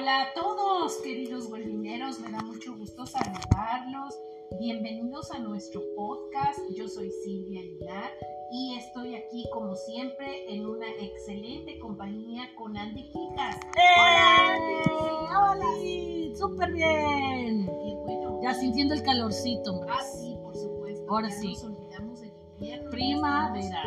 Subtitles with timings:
[0.00, 4.18] Hola a todos, queridos golfineros, me da mucho gusto saludarlos.
[4.58, 6.58] Bienvenidos a nuestro podcast.
[6.74, 8.10] Yo soy Silvia Aguilar
[8.50, 13.56] y estoy aquí, como siempre, en una excelente compañía con Andy Quijas.
[13.98, 15.34] ¡Hola, Andy!
[15.36, 16.34] ¡Hola!
[16.34, 17.68] ¡Súper bien!
[17.84, 19.90] Y bueno, Ya sintiendo el calorcito, hombre.
[19.92, 21.04] ah, sí, por supuesto.
[21.10, 21.48] Ahora ya sí.
[21.48, 22.84] Nos olvidamos del invierno.
[22.84, 23.82] ya Primavera.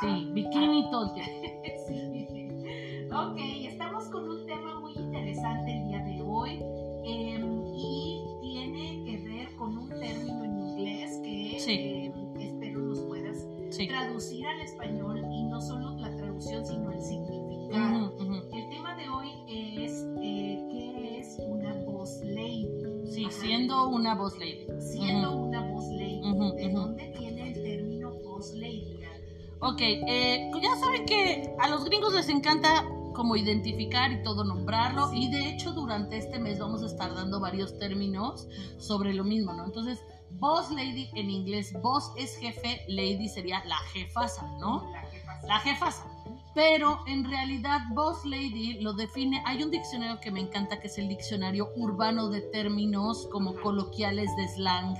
[0.00, 1.14] Sí, bikini tiempo.
[1.88, 2.26] Sí.
[3.12, 6.62] Ok, estamos con un tema muy interesante el día de hoy
[7.04, 11.72] em, y tiene que ver con un término en inglés que Sí.
[11.72, 13.86] em, espero nos puedas Sí.
[13.88, 18.06] traducir al español y no solo la traducción sino el significado.
[18.16, 18.34] Ujú, ujú.
[18.56, 22.68] El tema de hoy es eh, qué es una boss lady.
[23.04, 23.34] Sí, Ajá.
[23.40, 24.66] siendo una boss lady.
[24.80, 25.44] Siendo Ujú.
[25.46, 26.20] una boss lady,
[26.56, 27.12] ¿de dónde
[29.66, 35.12] Ok, eh, ya saben que a los gringos les encanta como identificar y todo nombrarlo
[35.12, 38.46] y de hecho durante este mes vamos a estar dando varios términos
[38.78, 39.64] sobre lo mismo, ¿no?
[39.64, 40.04] Entonces,
[40.38, 44.88] boss lady en inglés, boss es jefe, lady sería la jefasa, ¿no?
[44.92, 45.46] La que pasa.
[45.48, 46.04] La jefasa.
[46.56, 50.96] Pero en realidad Boss Lady lo define, hay un diccionario que me encanta que es
[50.96, 54.96] el diccionario urbano de términos como coloquiales de slang.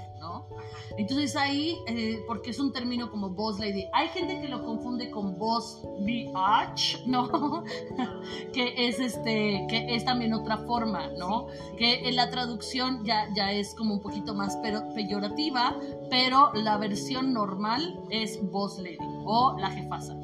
[0.99, 5.11] Entonces ahí, eh, porque es un término como Boss Lady, hay gente que lo confunde
[5.11, 7.65] con Boss Bitch, ¿no?
[8.53, 11.49] que es este, que es también otra forma, ¿no?
[11.77, 15.77] Que en la traducción ya, ya es como un poquito más pero- peyorativa,
[16.11, 20.17] pero la versión normal es boss lady o la jefasa.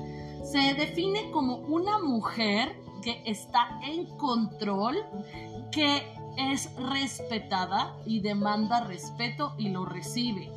[0.44, 4.96] Se define como una mujer que está en control,
[5.70, 6.02] que
[6.36, 10.50] es respetada y demanda respeto y lo recibe.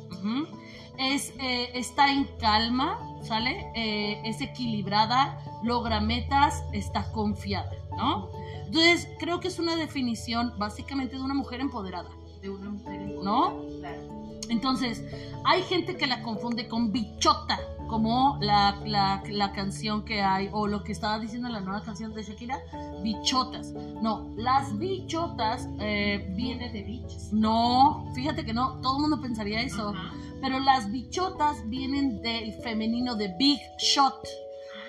[0.98, 3.70] Es, eh, está en calma, ¿sale?
[3.74, 8.30] Eh, es equilibrada, logra metas, está confiada, ¿no?
[8.64, 12.10] Entonces, creo que es una definición básicamente de una mujer empoderada,
[12.40, 13.62] de una mujer en ¿no?
[13.78, 14.16] Claro.
[14.48, 15.04] Entonces,
[15.44, 20.66] hay gente que la confunde con bichota, como la, la, la canción que hay, o
[20.66, 22.58] lo que estaba diciendo la nueva canción de Shakira,
[23.02, 23.72] bichotas.
[24.02, 27.32] No, las bichotas eh, Viene de bichos.
[27.32, 29.92] No, fíjate que no, todo el mundo pensaría eso,
[30.40, 34.26] pero las bichotas vienen del femenino de big shot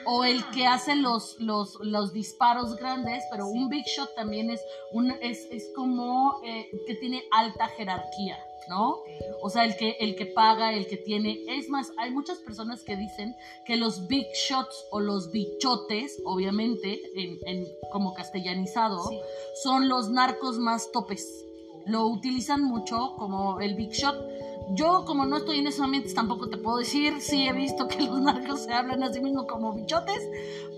[0.10, 3.58] o el que hace los, los, los disparos grandes, pero Sí.
[3.60, 4.62] un big shot también es,
[4.94, 8.38] un, es, es como eh, que tiene alta jerarquía,
[8.70, 8.98] ¿no?
[9.42, 11.38] O sea, el que, el que paga, el que tiene.
[11.48, 13.36] Es más, hay muchas personas que dicen
[13.66, 19.20] que los big shots o los bichotes, obviamente, en, en- como castellanizado, Sí.
[19.64, 21.46] son los narcos más topes.
[21.86, 24.16] Lo utilizan mucho como el big shot.
[24.72, 27.22] Yo, como no estoy en esos ambientes, tampoco te puedo decir.
[27.22, 30.22] Sí he visto que los narcos se hablan a sí mismos como bichotes,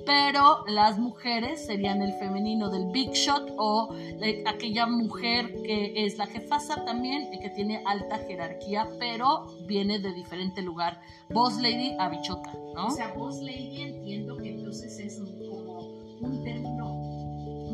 [0.05, 6.17] pero las mujeres serían el femenino del big shot o de aquella mujer que es
[6.17, 10.99] la jefasa también y que tiene alta jerarquía, pero viene de diferente lugar.
[11.29, 12.87] Boss lady a bichota, ¿no?
[12.87, 15.79] O sea, boss lady entiendo que entonces es como
[16.21, 17.19] un término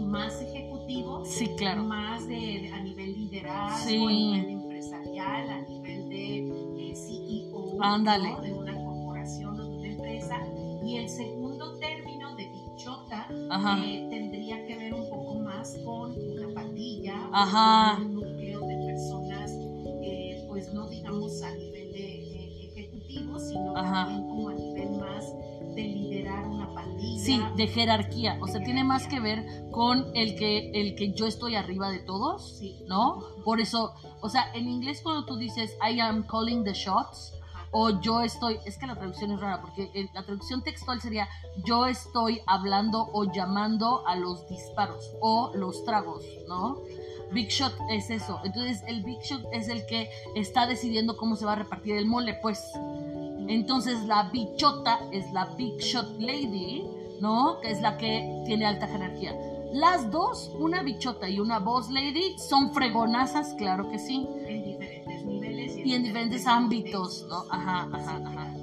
[0.06, 1.84] más ejecutivo, sí, claro.
[1.84, 3.96] más de a nivel liderazgo, Sí.
[3.98, 7.76] a nivel empresarial, a nivel de eh, CEO.
[7.76, 8.42] ¿no?
[8.42, 10.40] de una corporación o de una empresa.
[10.84, 11.45] Y el segundo de
[13.50, 13.80] Ajá.
[13.86, 17.98] eh, tendría que ver un poco más con una pandilla, Ajá.
[17.98, 19.52] con un núcleo de personas,
[20.04, 24.06] eh, pues no digamos a nivel de, eh, ejecutivo, sino Ajá.
[24.06, 25.26] también como a nivel más
[25.76, 27.24] de liderar una pandilla.
[27.24, 28.38] Sí, de jerarquía.
[28.42, 29.36] O De sea, tiene más jerarquía.
[29.36, 32.78] que ver con el que, el que yo estoy arriba de todos, Sí.
[32.88, 33.22] ¿no?
[33.44, 37.34] Por eso, o sea, en inglés cuando tú dices I am calling the shots.
[37.78, 41.28] O yo estoy, es que la traducción es rara porque la traducción textual sería
[41.66, 46.78] yo estoy hablando o llamando a los disparos o los tragos, ¿no?
[47.34, 48.40] Big Shot es eso.
[48.46, 52.06] Entonces, el Big Shot es el que está decidiendo cómo se va a repartir el
[52.06, 52.64] mole, pues.
[53.50, 56.86] Entonces la bichota es la Big Shot Lady,
[57.20, 57.60] ¿no?
[57.60, 59.36] Que es la que tiene alta jerarquía.
[59.74, 64.26] Las dos, una bichota y una boss lady, son fregonazas, claro que sí.
[65.86, 67.44] Y en diferentes ámbitos, ¿no?
[67.52, 68.54] Ajá, ajá, Sí, ajá.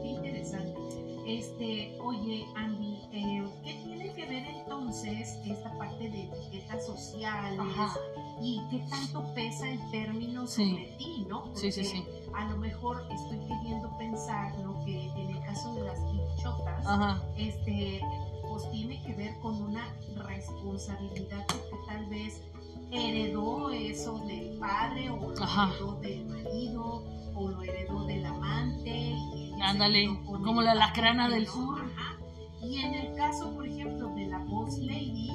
[0.00, 0.78] Qué interesante.
[1.26, 7.94] Este, oye, Andy, eh, ¿qué tiene que ver entonces esta parte de etiquetas sociales Ajá.
[8.40, 10.70] y qué tanto pesa el término Sí.
[10.70, 11.46] sobre ti, ¿no?
[11.56, 12.30] Sí, sí, Porque sí.
[12.34, 17.22] A lo mejor estoy queriendo pensar lo que en el caso de las bichotas, Ajá.
[17.36, 18.00] este,
[18.48, 19.94] pues tiene que ver con una
[20.28, 22.40] responsabilidad porque tal vez
[22.90, 25.70] heredó eso del padre o lo Ajá.
[25.74, 27.04] heredó del marido
[27.34, 29.14] o lo heredó del amante.
[29.62, 31.80] Ándale, como la lacrana del sur.
[31.80, 32.18] ajá.
[32.62, 35.30] Y en el caso, por ejemplo, de la Boss Lady,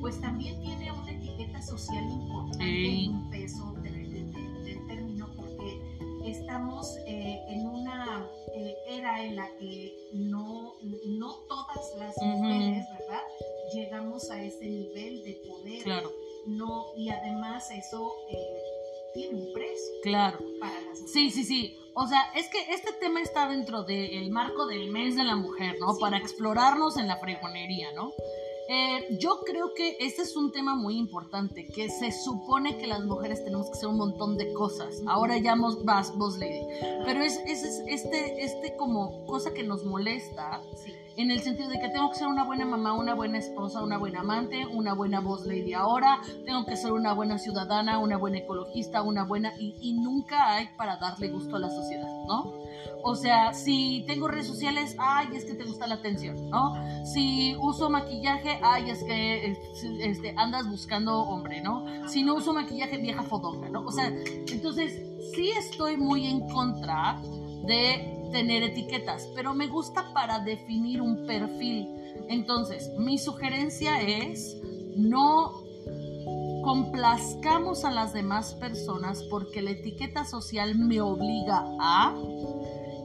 [0.00, 5.26] pues también tiene una etiqueta social importante y un peso de- de- de- del término
[5.36, 5.80] porque
[6.26, 10.74] estamos eh, en una eh, era en la que no,
[11.06, 13.22] no todas las mujeres, ¿verdad?
[13.72, 15.82] Llegamos a ese nivel de poder.
[15.82, 16.10] Claro,
[16.46, 18.36] No, y además eso eh,
[19.14, 20.38] tiene un precio claro.
[20.60, 21.12] para las mujeres.
[21.12, 21.76] Sí, sí, sí.
[21.94, 25.76] O sea, es que este tema está dentro del marco del mes de la mujer,
[25.80, 25.94] ¿no?
[25.94, 28.12] Sí, Para explorarnos en la fregonería, ¿no?
[28.68, 33.04] Eh, yo creo que este es un tema muy importante, que se supone que las
[33.04, 35.02] mujeres tenemos que hacer un montón de cosas.
[35.06, 35.54] Ahora ya
[35.84, 36.66] vas, vos lady.
[37.04, 40.92] Pero es, es, es este, este como cosa que nos molesta Sí.
[41.16, 43.96] En el sentido de que tengo que ser una buena mamá, una buena esposa, una
[43.96, 48.38] buena amante, una buena voz lady ahora, tengo que ser una buena ciudadana, una buena
[48.38, 49.52] ecologista, una buena...
[49.58, 52.52] Y, nunca hay para darle gusto a la sociedad, ¿no?
[53.02, 56.74] O sea, si tengo redes sociales, ay, es que te gusta la atención, ¿no?
[57.06, 59.56] Si uso maquillaje, ay, es que
[60.00, 62.08] este, andas buscando hombre, ¿no?
[62.08, 63.80] Si no uso maquillaje, vieja fodonga, ¿no?
[63.80, 65.02] O sea, entonces
[65.34, 67.20] sí estoy muy en contra
[67.66, 71.88] de tener etiquetas, pero me gusta para definir un perfil.
[72.28, 74.56] Entonces, mi sugerencia es
[74.96, 75.62] no
[76.62, 82.12] complazcamos a las demás personas porque la etiqueta social me obliga a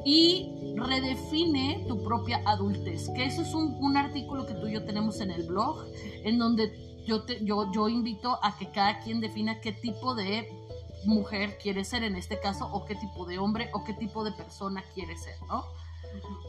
[0.03, 4.83] y redefine tu propia adultez, que eso es un, un artículo que tú y yo
[4.83, 5.85] tenemos en el blog,
[6.23, 6.71] en donde
[7.05, 10.49] yo, te, yo, yo invito a que cada quien defina qué tipo de
[11.05, 14.31] mujer quiere ser en este caso, o qué tipo de hombre, o qué tipo de
[14.31, 15.65] persona quiere ser, ¿no?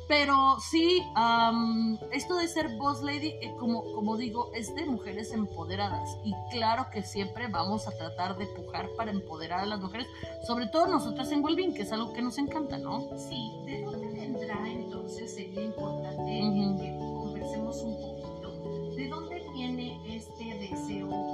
[0.09, 5.33] Pero sí, am, esto de ser boss lady, eh, como, como digo, es de mujeres
[5.33, 6.19] empoderadas.
[6.25, 10.07] Y claro que siempre vamos a tratar de pujar para empoderar a las mujeres,
[10.47, 13.09] sobre todo nosotras en Wellbeing, que es algo que nos encanta, ¿no?
[13.17, 15.35] Sí, ¿de dónde vendrá entonces?
[15.35, 16.25] Sería importante
[16.81, 18.93] que conversemos un poquito.
[18.97, 21.32] ¿De dónde viene este deseo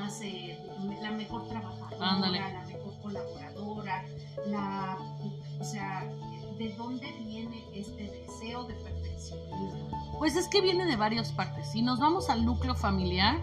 [0.00, 0.58] más, eh,
[1.02, 2.40] la mejor trabajadora, Ándale.
[2.40, 4.04] la mejor colaboradora,
[4.46, 4.98] la,
[5.60, 6.10] o sea,
[6.58, 9.90] ¿de dónde viene este deseo de perfeccionismo?
[10.18, 11.70] Pues es que viene de varias partes.
[11.70, 13.40] Si nos vamos al núcleo familiar,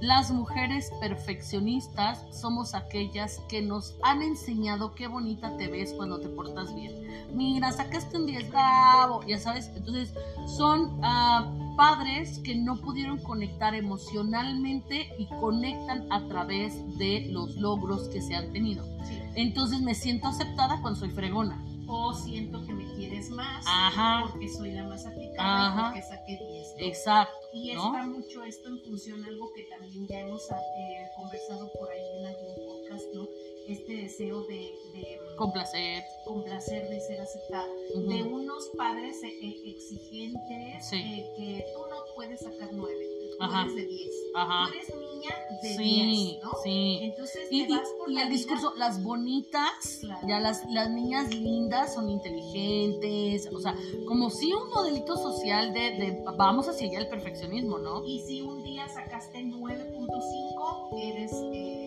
[0.00, 6.28] las mujeres perfeccionistas somos aquellas que nos han enseñado qué bonita te ves cuando te
[6.28, 6.92] portas bien.
[7.32, 9.70] Mira, sacaste un 10 bravo, ya sabes.
[9.74, 10.12] Entonces,
[10.46, 18.08] son ah, padres que no pudieron conectar emocionalmente y conectan a través de los logros
[18.08, 18.84] que se han tenido.
[19.06, 19.20] Sí.
[19.34, 21.62] Entonces, me siento aceptada cuando soy fregona.
[21.88, 24.24] o siento que me quieres más Ajá.
[24.28, 25.84] porque soy la más aplicada Ajá.
[25.92, 26.74] porque saqué 10.
[26.80, 26.84] ¿no?
[26.84, 27.46] Exacto.
[27.52, 27.94] Y ¿no?
[27.94, 32.18] está mucho esto en función a algo que también ya hemos eh, conversado por ahí
[32.18, 33.22] en algún podcast, ¿no?
[33.68, 36.02] Este deseo de, de Complacer.
[36.24, 37.66] complacer, de ser aceptada.
[37.94, 38.08] Ujú.
[38.08, 40.96] De unos padres eh, eh, exigentes Sí.
[40.96, 42.94] eh, que tú no puedes sacar 9,
[43.38, 43.62] tú Ajá.
[43.62, 44.10] eres de 10.
[44.34, 44.66] Ajá.
[44.70, 46.50] Tú eres niña de Sí, 10, ¿no?
[46.62, 46.98] sí.
[47.02, 50.26] Entonces Y, te y- vas por y la el vida- discurso, las bonitas, Claro.
[50.28, 53.74] ya las, las niñas lindas son inteligentes, o sea,
[54.06, 58.04] como si un modelito social de, de vamos hacia allá el perfeccionismo, ¿no?
[58.06, 61.85] Y si un día sacaste 9.5, eres eh,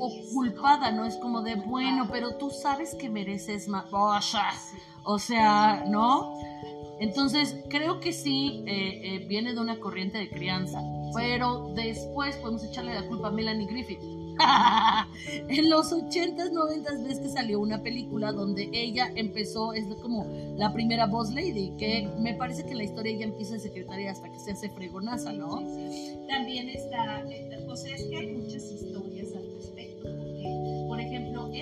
[0.00, 1.04] O culpada, ¿no?
[1.04, 3.86] Es como de, bueno, pero tú sabes que mereces más.
[3.92, 4.78] O sea, Sí.
[5.04, 6.34] O sea, ¿no?
[7.00, 10.82] Entonces, creo que sí eh, eh, viene de una corriente de crianza.
[11.14, 14.00] Pero después podemos echarle la culpa a Melanie Griffith.
[15.48, 20.26] en los 80s, 90s ves que salió una película donde ella empezó, es como
[20.56, 24.30] la primera boss lady, que me parece que la historia ya empieza de secretaria hasta
[24.30, 25.62] que se hace fregonaza, ¿no?
[26.28, 27.22] También está,
[27.76, 28.99] sea, es que hay muchas historias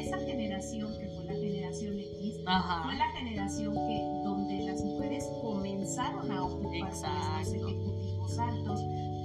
[0.01, 2.37] esa generación que fue la generación X,
[2.85, 8.81] fue la generación que donde las mujeres comenzaron a ocupar puestos ejecutivos altos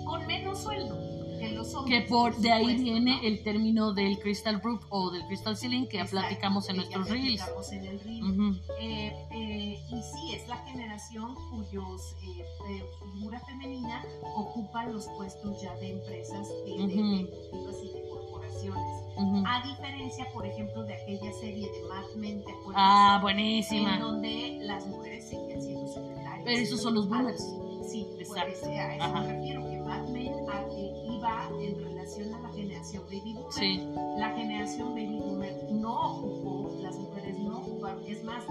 [0.06, 0.98] con menos sueldo
[1.40, 2.08] que los Que hombres.
[2.10, 3.28] por de ahí supuesto, viene ¿no?
[3.28, 7.10] el término del crystal roof o del crystal ceiling que Exacto, platicamos en que nuestros
[7.10, 7.36] reels.
[7.42, 8.24] platicamos en el reel.
[8.24, 8.60] Ujú.
[8.80, 14.04] Eh, eh, y sí, es la generación cuyos eh, eh, figura femenina
[14.38, 17.16] ocupan los puestos ya de empresas eh, de Ujú.
[17.16, 18.10] ejecutivas y de
[18.72, 19.04] corporaciones.
[19.16, 19.44] Ujú.
[19.46, 22.76] A diferencia, por ejemplo, de aquella serie de Mad Men, ¿te acuerdas?
[22.76, 24.00] Ah, en buenísima.
[24.00, 26.42] donde las mujeres seguían siendo secretarias.
[26.46, 27.42] Pero esos son los boomers.
[27.42, 28.50] Ah, Sí, Exacto.
[28.50, 29.22] pues, a eso Ajá.
[29.22, 33.52] me refiero, que Mad Men a- eh, iba en relación a la generación Baby Boomer.
[33.52, 38.02] Sí, La generación Baby Boomer no ocupó, las mujeres no ocuparon.
[38.08, 38.44] Es más,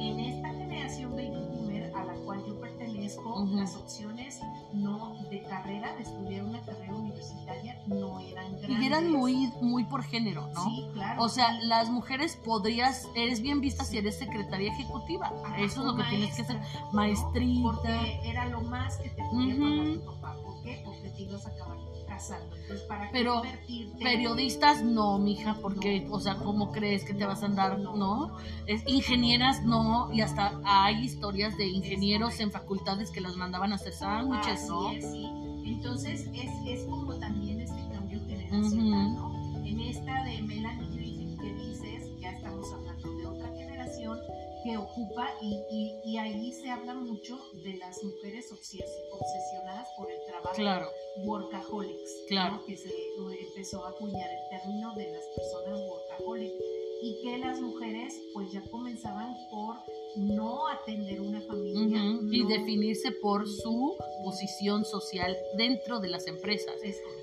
[0.00, 4.40] en esta generación Baby Boomer a la cual yo pertenezco, las opciones
[4.72, 8.80] no de carrera, de estudiar una carrera universitaria, no eran grandes.
[8.80, 10.64] Y eran muy, muy por género, ¿no?
[10.64, 11.22] Sí, claro.
[11.22, 15.32] O sea, las mujeres podrías, eres bien vista si eres secretaria ejecutiva.
[15.44, 16.56] Ajá, Eso es lo que tienes que hacer.
[16.56, 16.92] maestra, ¿no?
[16.92, 17.62] Maestrita.
[17.62, 20.36] Porque era lo más que te podía pagar tu papá.
[20.42, 20.82] ¿Por qué?
[20.84, 21.76] Porque te ibas a acabar
[22.30, 23.42] Entonces, ¿para Pero?
[24.00, 27.78] Periodistas no, mija, porque, o sea, ¿cómo crees que te vas a andar?
[27.78, 28.36] No.
[28.66, 33.76] Es, ingenieras no, y hasta hay historias de ingenieros en facultades que las mandaban a
[33.76, 34.90] hacer sándwiches, ¿no?
[34.92, 35.26] es, sí.
[35.64, 39.14] Entonces, es, es como también este cambio generacional.
[39.14, 39.64] ¿no?
[39.64, 44.18] En esta de Melanie Griffith que dices, ya estamos hablando de otra generación
[44.64, 50.10] que ocupa y, y, y ahí se habla mucho de las mujeres obses- obsesionadas por
[50.10, 50.54] el trabajo.
[50.54, 50.86] Claro,
[51.24, 52.56] workaholics, Claro.
[52.56, 52.64] ¿no?
[52.64, 52.90] que se
[53.40, 56.52] empezó a acuñar el término de las personas workaholic
[57.02, 59.76] y que las mujeres pues ya comenzaban por
[60.16, 61.98] no atender una familia
[62.30, 66.74] y no- definirse por su posición social dentro de las empresas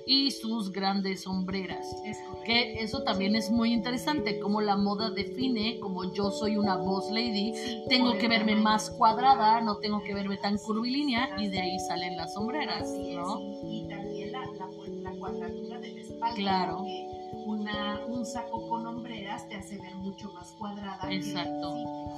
[0.06, 1.86] y sus grandes sombreras.
[2.04, 2.18] es.
[2.44, 7.10] Que eso también es muy interesante, como la moda define, como yo soy una boss
[7.10, 8.62] lady, Sí, tengo que verme tamaño.
[8.64, 13.16] más cuadrada, no tengo que verme tan curvilínea y de ahí salen las sombreras, y,
[13.64, 14.68] y también la, la,
[15.02, 16.76] la cuadratura de la espalda Claro.
[16.78, 17.09] porque
[17.46, 21.74] una, un saco con hombreras te hace ver mucho más cuadrada Exacto.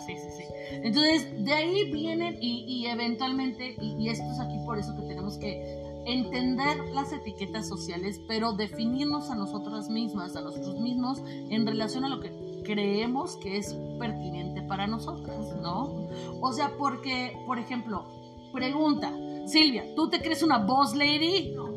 [0.06, 0.44] sí, Sí, sí, sí.
[0.82, 5.02] Entonces, de ahí vienen y, y eventualmente, y, y esto es aquí por eso que
[5.02, 11.66] tenemos que entender las etiquetas sociales, pero definirnos a nosotras mismas, a nosotros mismos, en
[11.66, 16.08] relación a lo que creemos que es pertinente para nosotras, ¿no?
[16.40, 18.04] O sea, porque, por ejemplo,
[18.52, 19.12] pregunta,
[19.46, 21.52] Silvia, ¿tú te crees una boss lady?
[21.54, 21.71] No,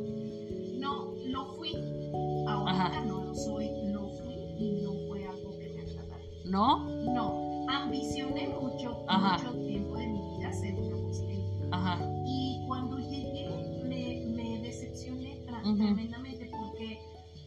[6.56, 6.78] ¿No?
[6.88, 9.38] No, ambicioné mucho, Ajá.
[9.44, 11.44] mucho tiempo de mi vida ser una bostella.
[11.72, 12.00] Ajá.
[12.26, 13.50] Y cuando llegué
[13.84, 17.02] me, me decepcioné tremendamente porque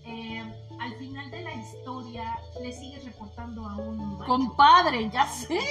[0.04, 0.42] eh,
[0.78, 4.26] al final de la historia le sigues reportando a un macho.
[4.26, 5.58] Compadre, ya sé.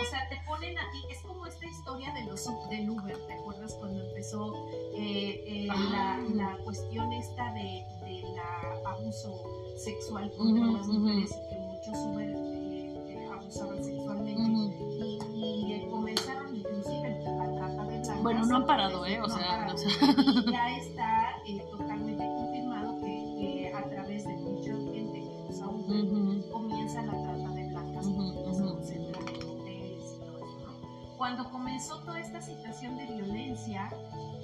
[0.00, 3.32] O sea, te ponen a ti, es como esta historia de los del Uber, ¿te
[3.34, 4.52] acuerdas cuando empezó
[4.96, 6.18] eh, eh, Ah.
[6.34, 9.42] la, la cuestión esta de, de la abuso
[9.76, 11.30] sexual contra las mujeres
[11.84, 18.22] muchos Uber eh, eh, abusaban sexualmente y, y, eh, comenzaron inclusive la trata de blancas.
[18.22, 19.18] Bueno, no han parado, ¿eh?
[19.20, 19.74] O No sea, parado.
[19.74, 19.90] o sea.
[19.90, 23.06] Y ya está eh, totalmente confirmado que,
[23.40, 26.50] que a través de mucha gente que usa Uber Ujú.
[26.52, 31.16] comienza la trata de blancas Ujú, y que se hoteles y todo eso, ¿no?
[31.18, 33.90] Cuando comenzó toda esta situación de violencia,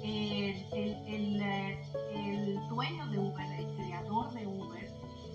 [0.03, 1.77] el, el, el, eh,
[2.15, 4.78] el dueño de Uber, el creador de Uber,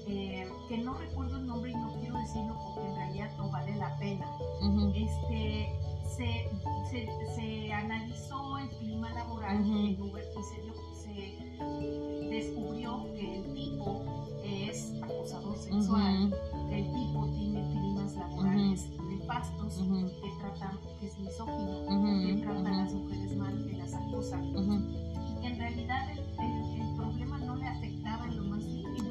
[0.06, 3.74] eh, que no recuerdo el nombre y no quiero decirlo porque en realidad no vale
[3.76, 4.26] la pena,
[4.62, 4.92] Ujú.
[4.94, 5.68] este,
[6.16, 6.48] se,
[6.90, 9.78] se, se analizó el clima laboral Ujú.
[9.78, 14.02] en Uber y se, dio- se descubrió que el tipo
[14.44, 16.68] es acosador sexual, Ujú.
[16.68, 19.74] que el tipo tiene climas laborales nefastos,
[20.22, 24.74] que trata, que es misógino, que trata a las mujeres mal, que las acosa, Ujú.
[24.74, 26.23] y que en realidad el-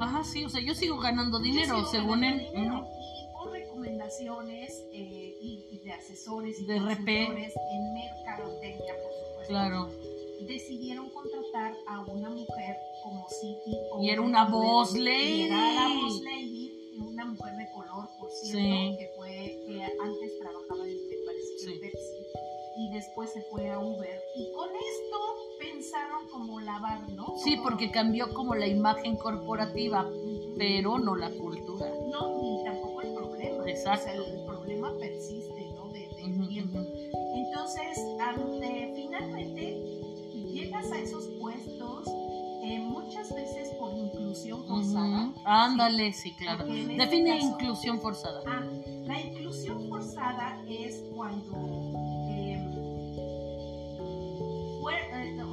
[0.03, 2.51] Ajá, sí, o sea, yo sigo ganando dinero, sigo según ganando él.
[2.53, 2.87] dinero.
[2.99, 9.47] Y por recomendaciones eh, y, y de asesores y De consultores en mercadotecnia, por supuesto,
[9.47, 9.89] Claro.
[10.47, 14.01] decidieron contratar a una mujer como CEO.
[14.01, 15.41] Y era una Uber, boss y lady.
[15.43, 18.95] Era la boss lady, una mujer de color, por cierto, Sí.
[18.99, 19.29] que fue
[19.67, 20.31] que antes
[22.93, 24.21] después se fue a Uber.
[24.35, 25.17] Y con esto
[25.59, 27.35] pensaron como lavar, ¿no?
[27.43, 30.09] Sí, porque cambió como la imagen corporativa,
[30.57, 31.87] pero no la cultura.
[32.11, 33.69] No, ni tampoco el problema.
[33.69, 34.09] Exacto.
[34.11, 35.89] O sea, el problema persiste, ¿no?
[35.89, 36.79] De, de Ujú, tiempo.
[36.79, 37.11] ujú.
[37.35, 39.81] Entonces, ante, finalmente
[40.51, 42.07] llegas a esos puestos
[42.65, 45.25] eh, muchas veces por inclusión forzada.
[45.27, 45.41] Ujú.
[45.45, 46.59] Ándale, sí, claro.
[46.59, 48.41] porque en este Define caso- inclusión forzada.
[48.47, 48.63] Ah,
[49.05, 51.51] la inclusión forzada es cuando,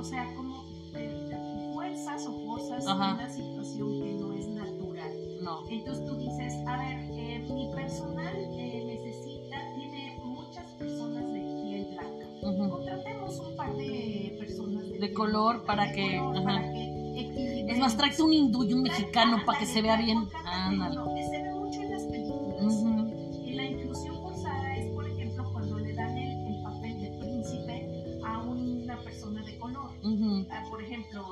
[0.00, 0.64] o sea, como
[0.94, 3.14] eh, fuerzas o forzas Ajá.
[3.14, 5.12] una situación que no es natural.
[5.42, 5.68] No.
[5.68, 11.86] Entonces tú dices, a ver, eh, mi personal eh, necesita, tiene muchas personas de piel
[11.92, 12.26] blanca.
[12.42, 12.70] Ujú.
[12.70, 16.44] Contratemos un par de personas de, De piel color blanca, para de que- color ajá.
[16.44, 17.70] para que equilibremos.
[17.72, 20.28] Es más, tráete un hindú y un mexicano para que se vea bien.
[20.44, 20.98] Ándale.
[20.98, 21.14] uno,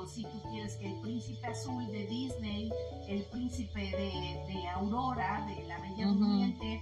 [0.09, 2.71] si tú quieres que el príncipe azul de Disney,
[3.07, 6.19] el príncipe de, de Aurora, de la Bella Ujú.
[6.19, 6.81] Durmiente,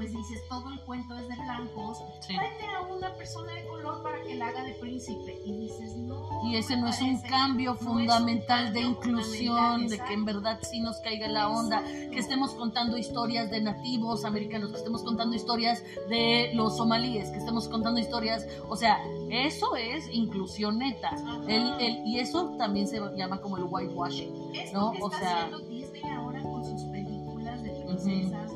[0.00, 2.34] pues dices todo el cuento es de blancos, Sí.
[2.34, 5.42] tráete a una persona de color para que la haga de príncipe.
[5.44, 6.26] Y dices, no.
[6.48, 10.58] Y ese no es un cambio no fundamental de cambio inclusión, de que en verdad
[10.62, 12.10] sí nos caiga la onda, Exacto.
[12.12, 17.36] que estemos contando historias de nativos americanos, que estemos contando historias de los somalíes, que
[17.36, 21.10] estemos contando historias, o sea, eso es inclusión neta.
[21.46, 24.54] El, el- y eso también se llama como el whitewashing.
[24.54, 24.86] Es ¿no?
[24.86, 28.49] lo que O está sea- haciendo Disney ahora con sus películas de princesas, donde está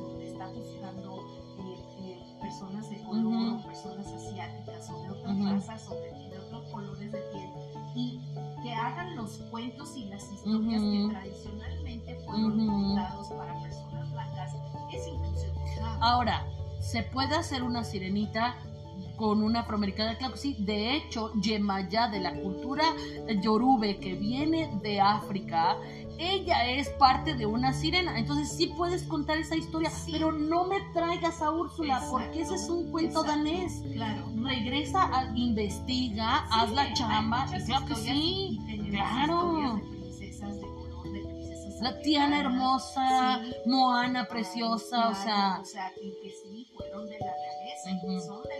[3.23, 3.57] color Ujú.
[3.59, 5.49] o personas asiáticas o de otras Ujú.
[5.51, 7.49] razas o de, de otros colores de piel
[7.95, 8.21] y
[8.63, 11.09] que hagan los cuentos y las historias Ujú.
[11.09, 14.53] que tradicionalmente fueron contados para personas blancas
[14.93, 15.55] es inclusión.
[16.01, 16.45] Ahora,
[16.81, 18.57] ¿se puede hacer una sirenita
[19.17, 20.17] con una afroamericana?
[20.19, 20.57] Claro que sí.
[20.59, 22.85] De hecho, Yemaya, de la cultura
[23.43, 25.77] yorube que viene de África,
[26.19, 28.19] ella es parte de una sirena.
[28.19, 30.13] Entonces sí puedes contar esa historia, Sí.
[30.13, 33.39] pero no me traigas a Úrsula, Exacto, porque ese es un cuento exacto.
[33.39, 33.83] danés.
[33.93, 34.27] Claro.
[34.37, 38.59] Regresa, a- investiga, haz la chamba, y claro que sí.
[38.69, 39.35] y claro.
[39.35, 43.53] historias de princesas de color, de princesas La Tiana hermosa, Sí.
[43.67, 48.07] Moana preciosa, o sea, o sea, y que sí fueron de la realeza y que
[48.17, 48.21] Ujú.
[48.27, 48.54] son de la realeza.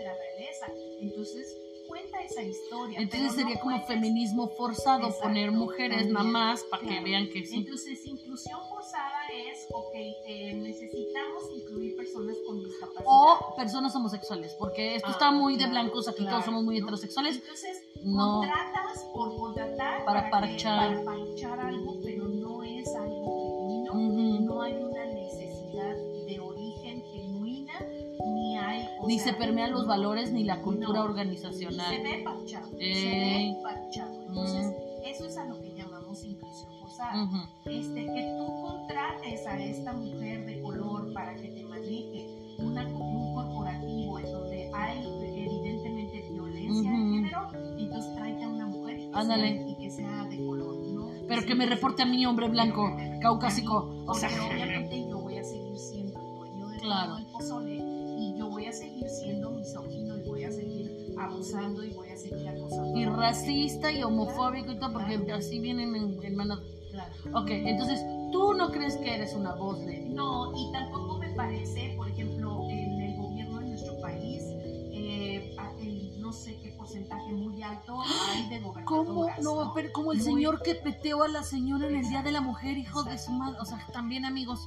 [1.09, 1.57] Entonces,
[1.87, 2.99] cuenta esa historia.
[2.99, 7.03] entonces no sería como feminismo forzado Exacto, poner mujeres también, más para que claro.
[7.03, 7.57] vean que sí.
[7.57, 13.03] Entonces, inclusión forzada es, ok, eh, necesitamos incluir personas con discapacidad.
[13.05, 16.63] O personas homosexuales, porque esto Ah, está muy de claro, blancos, aquí claro, todos somos
[16.63, 16.81] muy ¿no?
[16.85, 17.35] heterosexuales.
[17.35, 18.39] Entonces, No.
[18.39, 20.89] contratas por contratar Para que- parchar.
[21.03, 21.93] para parchar algo,
[29.07, 31.95] ni se permean los valores ni la cultura no, organizacional.
[31.95, 33.53] Se ve parchado, se Eh.
[33.55, 34.23] ve parchado.
[34.27, 34.73] Entonces,
[35.05, 37.23] eso es a lo que llamamos inclusión forzada.
[37.23, 37.37] Ujú.
[37.65, 42.27] Este, que tú contrates a esta mujer de color para que te maneje
[42.59, 44.99] una, un corporativo en donde hay
[45.45, 47.13] evidentemente violencia de Ujú.
[47.15, 50.75] género, entonces tráete a una mujer y que, sea, y que sea de color.
[50.87, 51.09] ¿no?
[51.27, 54.03] Pero que me reporte a mí, hombre blanco, caucásico.
[54.07, 57.07] O sea, obviamente yo voy a seguir siendo el dueño de Claro.
[57.09, 57.74] todo el pozole
[61.35, 62.97] abusando y voy a seguir acosando.
[62.97, 66.59] y racista y homofóbico y todo, porque así vienen en, en mano.
[66.91, 67.13] Claro.
[67.33, 67.99] Ok, entonces,
[68.31, 72.69] ¿tú no crees que eres una voz de No, y tampoco me parece, por ejemplo,
[72.69, 74.41] en el gobierno de nuestro país,
[74.93, 79.03] eh, el no sé qué porcentaje muy alto hay de ¿Cómo?
[79.13, 79.41] gobernadoras.
[79.43, 82.31] No, pero como el Muy- señor que peteó a la señora en el Día de
[82.31, 83.57] la Mujer, hijo de su madre.
[83.61, 84.59] O sea, también, amigos.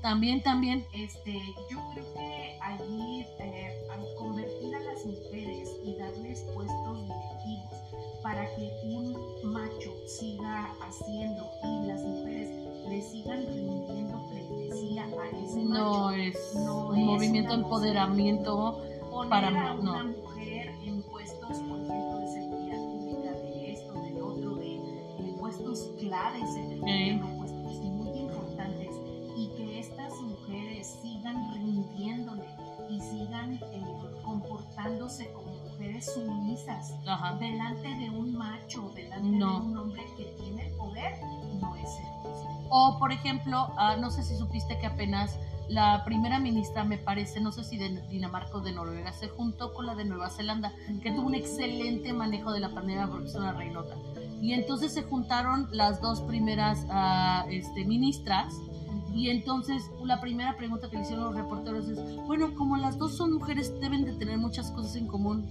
[0.00, 0.84] También, también.
[0.92, 1.32] Este,
[1.70, 3.80] yo creo que allí eh,
[4.18, 7.78] convertir las mujeres y darles puestos directivos
[8.22, 9.12] para que un
[9.52, 12.48] macho siga haciendo y las mujeres
[12.88, 18.80] le sigan rindiendo pleitesía a ese No macho, es no un es movimiento una empoderamiento.
[19.10, 19.80] poner para- a no.
[19.92, 25.32] una mujer en puestos, por ejemplo, de seguridad pública, de esto, del otro, de, de
[25.38, 28.90] puestos claves en el gobierno, puestos muy importantes,
[29.36, 32.44] y que estas mujeres sigan rindiéndole
[32.90, 33.82] y sigan eh,
[34.40, 37.34] comportándose como mujeres sumisas Ajá.
[37.36, 39.60] delante de un macho, delante No.
[39.60, 41.14] de un hombre que tiene poder,
[41.60, 42.48] no es ser justo.
[42.70, 47.40] O, por ejemplo, ah, no sé si supiste que apenas la primera ministra, me parece,
[47.40, 50.72] no sé si de Dinamarca o de Noruega, se juntó con la de Nueva Zelanda,
[51.02, 53.94] que tuvo un excelente manejo de la pandemia porque es una reinota.
[54.42, 58.52] Y entonces se juntaron las dos primeras ah, este, ministras.
[59.14, 63.16] Y entonces la primera pregunta que le hicieron los reporteros es, bueno, como las dos
[63.16, 65.46] son mujeres, deben de tener muchas cosas en común.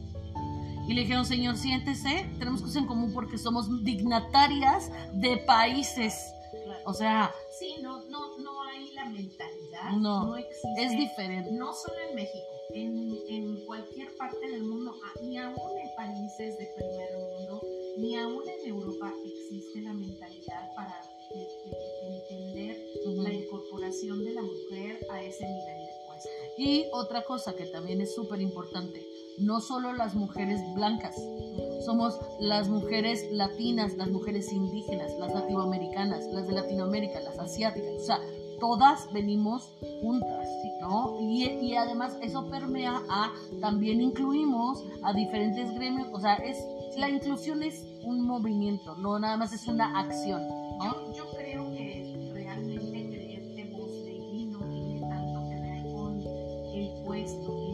[0.87, 6.13] Y le dijeron, señor, siéntese, tenemos cosas en común porque somos dignatarias de países.
[6.65, 6.79] Claro.
[6.85, 10.83] O sea, Sí, no, no, no hay la mentalidad, No, no, existe.
[10.83, 11.51] es diferente.
[11.53, 16.57] No solo en México, en, en cualquier parte del mundo, ah, ni aún en países
[16.57, 17.61] de primer mundo,
[17.97, 20.72] ni aún en Europa existe la mentalidad
[24.01, 26.29] de la mujer a ese nivel de puesto.
[26.57, 29.05] Y otra cosa que también es súper importante,
[29.37, 31.15] no solo las mujeres blancas,
[31.85, 38.05] somos las mujeres latinas, las mujeres indígenas, las latinoamericanas, las de Latinoamérica, las asiáticas, o
[38.05, 38.19] sea,
[38.59, 40.47] todas venimos juntas,
[40.81, 41.19] ¿no?
[41.21, 46.57] Y, y además eso permea a, también incluimos a diferentes gremios, o sea, es,
[46.97, 50.41] la inclusión es un movimiento, no nada más es una acción,
[50.79, 51.13] ¿no?
[51.13, 52.02] Yo, yo creo que
[57.03, 57.72] puesto,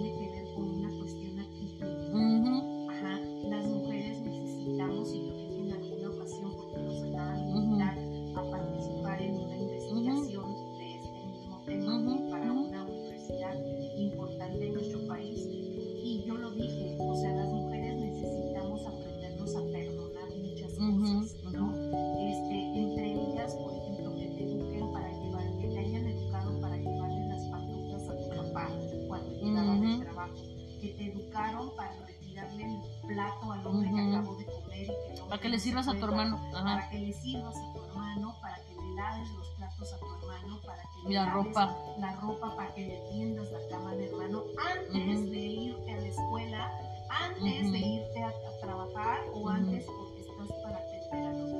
[35.60, 36.39] le sirvas a tu hermano.
[36.54, 36.63] Ajá.
[36.63, 40.06] Para que le sirvas a tu hermano, para que le laves los platos a tu
[40.06, 41.76] hermano, para que le La laves ropa.
[42.00, 44.43] la ropa, para que le tiendas la cama al hermano
[44.74, 46.72] antes de irte a la escuela,
[47.10, 51.60] antes de irte a, a trabajar o antes porque estás para atender al otro.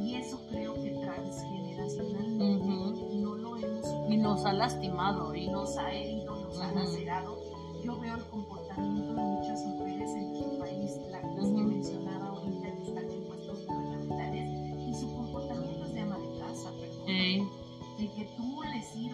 [0.00, 5.32] Y eso creo que transgeneracionalmente no lo hemos Y nos ha lastimado.
[5.34, 7.38] y Y nos ha herido, nos ha lacerado.
[7.84, 10.34] Yo veo el comportamiento de muchas mujeres en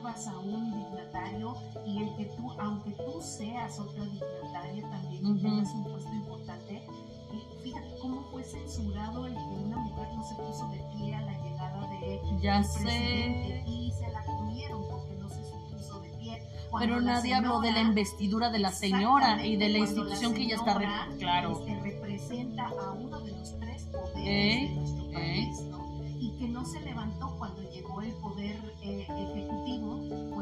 [0.05, 1.55] sirvas a un dignatario
[1.87, 5.40] y el que tú, aunque tú seas otra dignataria también y Ujú.
[5.40, 10.35] tengas un puesto importante, eh, fíjate cómo fue censurado el que una mujer no se
[10.35, 12.79] puso de pie a la llegada de ya el sé.
[12.83, 15.40] presidente y se la comieron porque no se
[15.75, 16.43] puso de pie.
[16.71, 19.79] Cuando Pero la nadie habló de la señora- investidura de la señora y de la
[19.79, 20.75] institución cuando que la ya está.
[20.75, 21.53] re- señora, Claro.
[21.53, 25.12] este, representa a uno de los tres poderes Ey, de nuestro ey.
[25.47, 25.85] país, ¿no?
[26.21, 29.63] Y que no se levantó cuando llegó el poder eh, ejecutivo,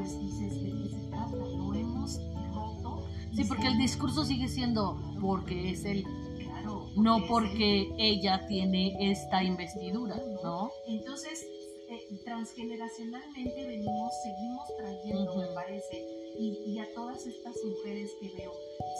[0.02, 1.36] pues dices, ¿de qué se trata?
[1.36, 2.18] Lo hemos
[2.54, 3.06] roto.
[3.36, 6.04] Sí, porque el discurso sigue siendo porque es él,
[6.42, 10.70] Claro, no es el- porque ella tiene esta investidura, ¿no?
[10.88, 11.46] Entonces,
[11.88, 16.04] eh, transgeneracionalmente venimos, seguimos trayendo, me parece,
[16.38, 18.52] y, y a todas estas mujeres que veo,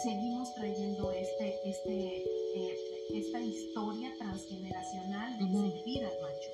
[0.05, 2.19] seguimos trayendo este, este,
[2.57, 2.77] eh,
[3.15, 5.71] esta historia transgeneracional de Ujú.
[5.73, 6.51] servir al macho,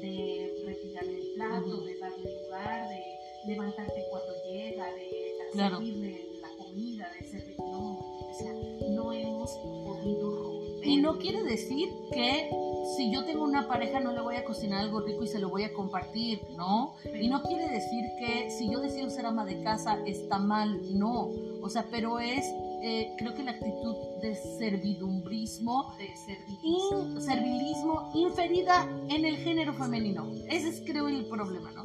[0.00, 1.84] de retirarle el plato, Ujú.
[1.84, 3.02] de darle lugar, de
[3.46, 5.08] levantarte cuando llega, de
[5.52, 5.76] Claro.
[5.78, 8.52] servirle la comida, de servir, no, o sea,
[8.90, 9.50] no hemos
[9.84, 10.86] podido romper.
[10.86, 12.50] Y no quiere decir que
[12.96, 15.48] si yo tengo una pareja no le voy a cocinar algo rico y se lo
[15.48, 16.94] voy a compartir, ¿no?
[17.20, 21.30] Y no quiere decir que si yo decido ser ama de casa está mal, no.
[21.62, 22.44] O sea, pero es,
[22.82, 27.00] eh, creo que la actitud de servidumbrismo, de servilismo.
[27.14, 30.32] in- servilismo inferida en el género femenino.
[30.48, 31.82] Ese es creo el problema, ¿no?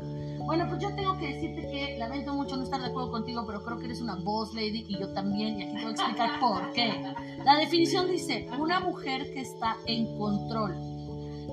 [0.48, 3.64] Bueno, pues yo tengo que decirte que lamento mucho no estar de acuerdo contigo, pero
[3.64, 6.40] creo que eres una boss lady y yo también, y aquí te voy a explicar
[6.40, 7.04] por qué.
[7.44, 10.76] La definición dice, una mujer que está en control.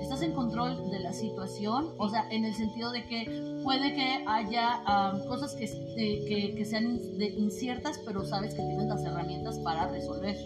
[0.01, 4.25] Estás en control de la situación, o sea, en el sentido de que puede que
[4.27, 8.87] haya am, cosas que, eh, que, que sean in- de- inciertas, pero sabes que tienes
[8.87, 10.37] las herramientas para resolver,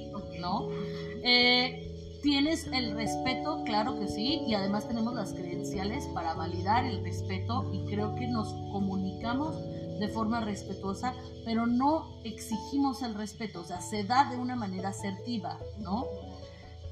[0.41, 0.69] ¿no?
[1.23, 1.88] Eh,
[2.23, 7.71] Tienes el respeto, claro que sí, y además tenemos las credenciales para validar el respeto
[7.73, 9.57] y creo que nos comunicamos
[10.01, 14.91] de forma respetuosa, pero no exigimos el respeto, o sea, se da de una manera
[14.91, 16.07] asertiva, ¿no?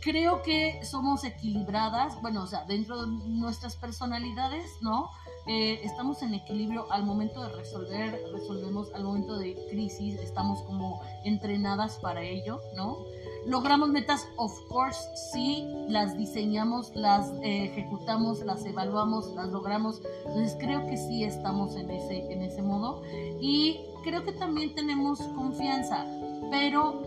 [0.00, 5.10] Creo que somos equilibradas, bueno, o sea, dentro de nuestras personalidades, ¿no?
[5.48, 11.00] Eh, estamos en equilibrio al momento de resolver, resolvemos al momento de crisis, estamos como
[11.24, 12.98] entrenadas para ello, ¿no?
[13.46, 14.98] Logramos metas, of course,
[15.32, 20.02] sí, las diseñamos, las eh, ejecutamos, las evaluamos, las logramos.
[20.26, 23.02] Entonces creo que sí estamos en ese, en ese modo.
[23.40, 26.04] Y creo que también tenemos confianza,
[26.50, 27.02] pero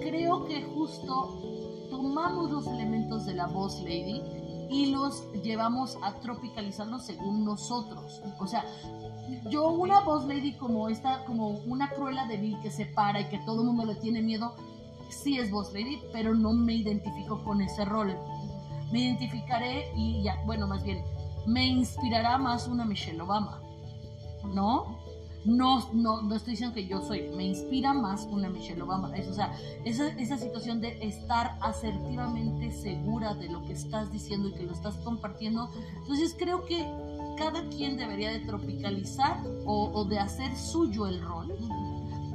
[0.00, 1.38] creo que justo
[1.90, 4.22] tomamos los elementos de la voz lady
[4.70, 8.22] y los llevamos a tropicalizarlos según nosotros.
[8.38, 8.64] O sea,
[9.50, 13.28] yo una voz lady como esta, como una cruela de Vil que se para y
[13.28, 14.54] que todo el mundo le tiene miedo,
[15.10, 18.16] sí es voz lady, pero no me identifico con ese rol.
[18.92, 21.04] Me identificaré y ya, bueno, más bien,
[21.46, 23.60] me inspirará más una Michelle Obama,
[24.44, 24.98] ¿no?
[25.44, 29.16] No, no, no estoy diciendo que yo soy, me inspira más una Michelle Obama.
[29.16, 34.48] Es, o sea, esa, esa situación de estar asertivamente segura de lo que estás diciendo
[34.48, 35.70] y que lo estás compartiendo.
[35.96, 36.84] Entonces creo que
[37.38, 41.56] cada quien debería de tropicalizar o, o de hacer suyo el rol,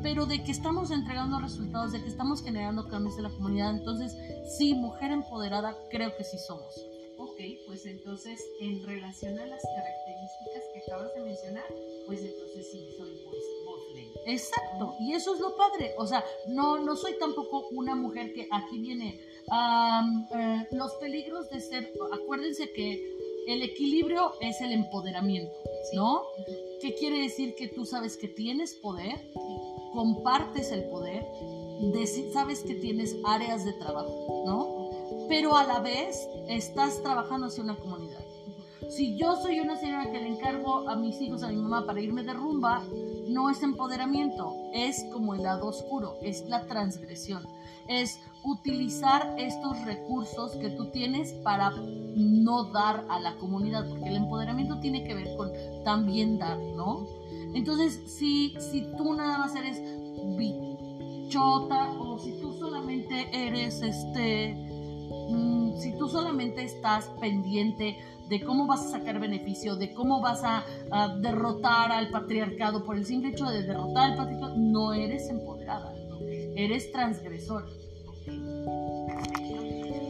[0.05, 3.71] pero de que estamos entregando resultados, de que estamos generando cambios en la comunidad.
[3.71, 4.15] Entonces,
[4.55, 6.79] sí, mujer empoderada, creo que sí somos.
[7.17, 11.63] Ok, pues entonces en relación a las características que acabas de mencionar,
[12.05, 13.15] pues entonces sí soy
[13.95, 14.13] lady.
[14.27, 15.95] Exacto, y eso es lo padre.
[15.97, 19.19] O sea, no, no soy tampoco una mujer que aquí viene.
[19.51, 23.15] eh, los peligros de ser, acuérdense que
[23.47, 25.55] el equilibrio es el empoderamiento,
[25.93, 26.23] ¿no?
[26.81, 27.55] ¿Qué quiere decir?
[27.55, 29.19] Que tú sabes que tienes poder,
[29.95, 31.25] compartes el poder,
[31.81, 35.27] deci- sabes que tienes áreas de trabajo, ¿no?
[35.27, 38.19] Pero a la vez estás trabajando hacia una comunidad.
[38.89, 42.01] Si yo soy una señora que le encargo a mis hijos, a mi mamá para
[42.01, 42.83] irme de rumba,
[43.29, 47.47] no es empoderamiento, es como el lado oscuro, es la transgresión,
[47.87, 54.17] es utilizar estos recursos que tú tienes para no dar a la comunidad, porque el
[54.17, 55.51] empoderamiento tiene que ver con
[55.83, 57.07] también dar, ¿no?
[57.55, 59.81] Entonces, si, si tú nada más eres
[60.37, 64.53] bichota o si tú solamente eres este,
[65.29, 70.43] mm, si tú solamente estás pendiente de cómo vas a sacar beneficio, de cómo vas
[70.43, 75.29] a, a derrotar al patriarcado por el simple hecho de derrotar al patriarcado, no eres
[75.29, 75.93] empoderada,
[76.57, 77.67] eres transgresora.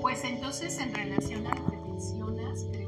[0.01, 2.84] Pues entonces en relación a lo que mencionas, creo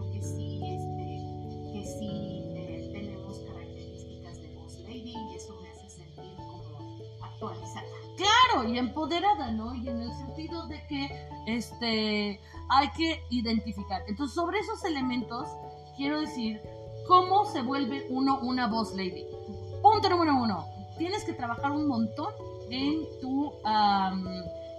[8.57, 9.75] Claro, y empoderada, ¿no?
[9.75, 11.09] Y en el sentido de que
[11.45, 12.39] este
[12.69, 14.01] hay que identificar.
[14.07, 15.47] Entonces, sobre esos elementos,
[15.95, 16.59] quiero decir
[17.07, 19.25] cómo se vuelve uno una Boss Lady.
[19.83, 20.65] Punto número uno.
[20.97, 22.33] Tienes que trabajar un montón
[22.71, 24.27] en tu, am,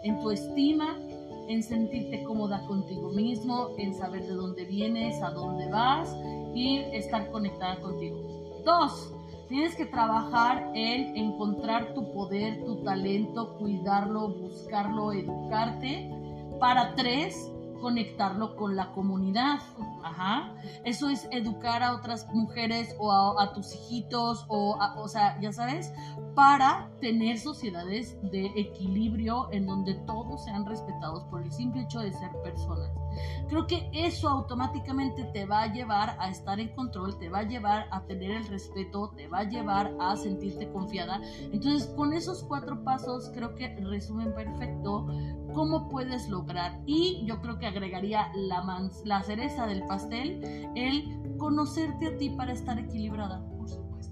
[0.02, 0.98] en tu estima,
[1.46, 6.12] en sentirte cómoda contigo mismo, en saber de dónde vienes, a dónde vas
[6.52, 8.18] y estar conectada contigo.
[8.64, 9.12] Dos,
[9.48, 16.10] tienes que trabajar en encontrar tu poder, tu talento, cuidarlo, buscarlo, educarte.
[16.60, 19.60] Para tres, conectarlo con la comunidad.
[20.04, 20.54] Ajá.
[20.84, 25.52] Eso es educar a otras mujeres o a, tus hijitos o, a- o sea, ya
[25.52, 25.92] sabes,
[26.34, 32.12] para tener sociedades de equilibrio en donde todos sean respetados por el simple hecho de
[32.12, 32.90] ser personas.
[33.48, 37.42] Creo que eso automáticamente te va a llevar a estar en control, te va a
[37.42, 41.20] llevar a tener el respeto, te va a llevar a sentirte confiada.
[41.52, 45.06] Entonces, con esos cuatro pasos creo que resumen perfecto
[45.54, 46.80] cómo puedes lograr.
[46.86, 48.62] Y yo creo que agregaría la,
[49.04, 53.44] la cereza del pastel, el conocerte a ti para estar equilibrada.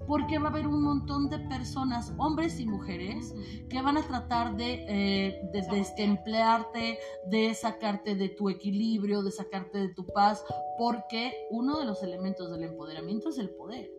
[0.07, 3.35] Porque va a haber un montón de personas, hombres y mujeres,
[3.69, 5.75] que van a tratar de, eh, de Sabotear.
[5.75, 10.45] destemplearte, de sacarte de tu equilibrio, de sacarte de tu paz,
[10.77, 13.91] porque uno de los elementos del empoderamiento es el poder.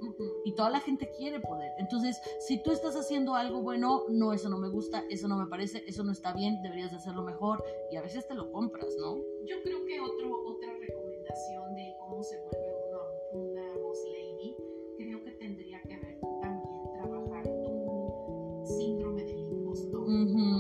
[0.47, 1.73] Y toda la gente quiere poder.
[1.79, 5.47] Entonces, si tú estás haciendo algo bueno, no, eso no me gusta, eso no me
[5.47, 7.63] parece, eso no está bien, deberías de hacerlo mejor.
[7.91, 9.17] Y a veces te lo compras, ¿no?
[9.45, 11.08] Yo creo que otro, otra recomendación
[11.75, 13.01] de cómo se vuelve uno
[13.33, 14.57] una boss lady,
[14.97, 20.01] creo que tendría que ver también trabajar tu síndrome del impostor.
[20.01, 20.58] Ujú, Porque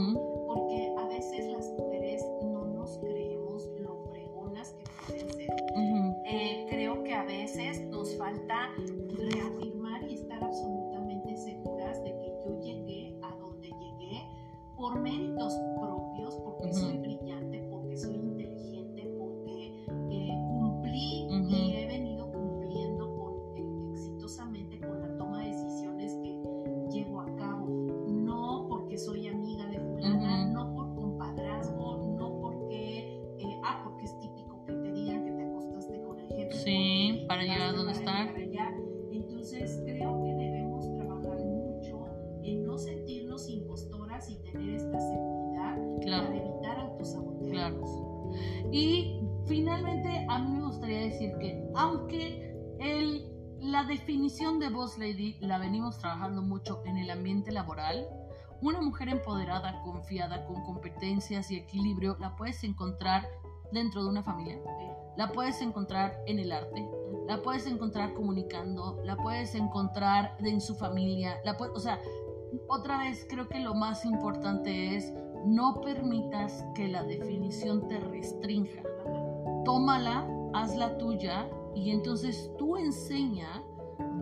[56.08, 58.08] trabajando mucho en el ambiente laboral,
[58.62, 63.28] una mujer empoderada, confiada, con competencias y equilibrio la puedes encontrar
[63.72, 64.58] dentro de una familia,
[65.18, 66.88] la puedes encontrar en el arte,
[67.26, 72.00] la puedes encontrar comunicando, la puedes encontrar en su familia, la pue- o sea,
[72.68, 75.12] otra vez creo que lo más importante es
[75.44, 78.80] no permitas que la definición te restrinja.
[79.66, 83.62] Tómala, hazla tuya y entonces tú enseña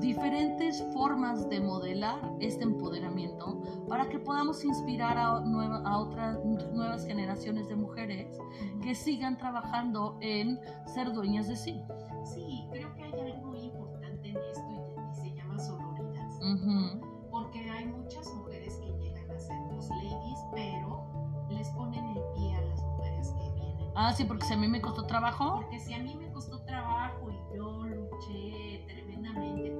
[0.00, 7.06] diferentes formas de modelar este empoderamiento para que podamos inspirar a, nueva- a otras nuevas
[7.06, 8.38] generaciones de mujeres
[8.82, 11.80] que sigan trabajando en ser dueñas de sí.
[12.24, 16.28] Sí, creo que hay algo muy importante en esto y, se llama sororidad.
[16.42, 17.00] Ujú.
[17.30, 21.06] Porque hay muchas mujeres que llegan a ser boss ladies, pero
[21.50, 23.90] les ponen el pie a las mujeres que vienen.
[23.94, 25.54] Ah, sí, porque si a mí me costó trabajo.
[25.56, 29.75] Porque si a mí me costó trabajo y yo luché tremendamente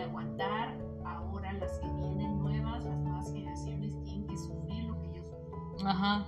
[0.00, 5.12] de aguantar, ahora las que vienen nuevas, las nuevas generaciones tienen que sufrir lo que
[5.12, 5.84] yo sufrí.
[5.84, 6.26] Ajá.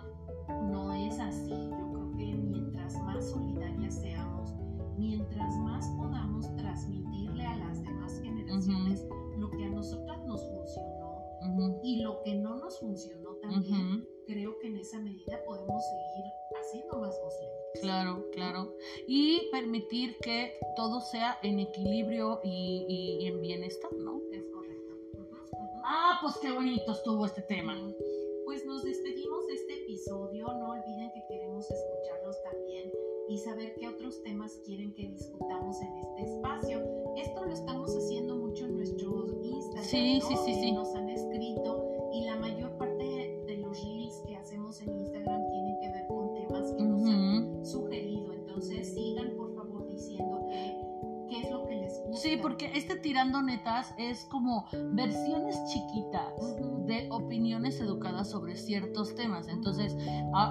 [0.71, 1.49] No es así.
[1.49, 4.53] Yo creo que mientras más solidarias seamos,
[4.99, 9.07] mientras más podamos transmitirle a las demás generaciones
[9.39, 14.05] lo que a nosotras nos funcionó ujú, y lo que no nos funcionó también, ujú.
[14.27, 16.25] creo que en esa medida podemos seguir
[16.61, 17.81] haciendo más lady.
[17.81, 18.75] Claro, claro.
[19.07, 22.87] Y permitir que todo sea en equilibrio y,
[23.21, 24.21] y en bienestar, ¿no?
[24.33, 24.97] Es correcto.
[25.85, 27.77] Ah, pues qué bonito estuvo este tema.
[28.45, 30.47] Pues nos despedimos de este episodio.
[30.47, 32.93] No olviden que queremos escucharlos también
[33.29, 36.83] y saber qué otros temas quieren que discutamos en este espacio.
[37.17, 39.85] Esto lo estamos haciendo mucho en nuestros Instagram.
[39.85, 40.29] Sí, ¿no?
[40.29, 40.73] sí, sí, sí.
[40.73, 40.92] Nos
[53.97, 59.49] es como versiones chiquitas de opiniones educadas sobre ciertos temas.
[59.49, 59.97] Entonces,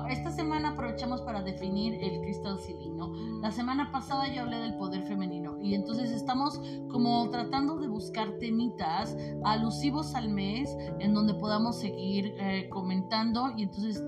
[0.10, 3.14] esta semana aprovechamos para definir el cristal silino.
[3.42, 8.38] La semana pasada yo hablé del poder femenino y entonces estamos como tratando de buscar
[8.40, 14.04] temitas alusivos al mes en donde podamos seguir eh, comentando y entonces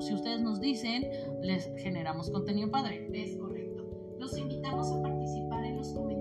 [0.00, 1.04] si ustedes nos dicen
[1.42, 3.08] les generamos contenido padre.
[3.12, 3.84] Es correcto.
[4.18, 6.15] Los invitamos a participar en los comentarios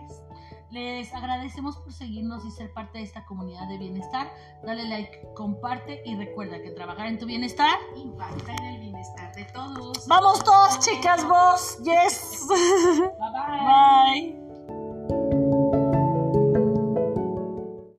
[0.70, 4.30] Les agradecemos por seguirnos y ser parte de esta comunidad de bienestar.
[4.62, 7.78] Dale like, comparte y recuerda que trabajar en tu bienestar.
[7.96, 10.06] Impacta en el bienestar de todos.
[10.06, 11.78] Vamos todos, chicas, vos.
[11.82, 12.46] Yes.
[12.48, 14.34] Bye bye.
[14.34, 14.47] Bye.